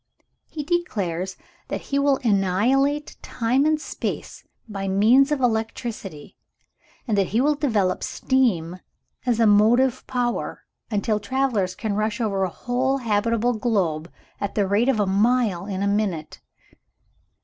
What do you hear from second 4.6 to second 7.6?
by means of electricity; and that he will